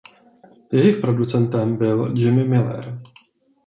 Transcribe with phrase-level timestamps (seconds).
[0.71, 3.01] Jejich producentem byl Jimmy Miller.